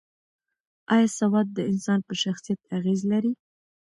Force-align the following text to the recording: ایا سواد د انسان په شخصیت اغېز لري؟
ایا 0.95 1.09
سواد 1.19 1.47
د 1.53 1.59
انسان 1.71 1.99
په 2.07 2.13
شخصیت 2.23 2.59
اغېز 2.77 3.01
لري؟ 3.11 3.31